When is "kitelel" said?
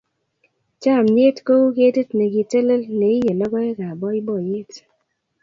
2.33-2.83